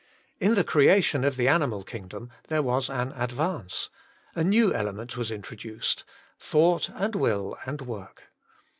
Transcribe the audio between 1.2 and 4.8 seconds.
of the animal kingdom there was an advance. A new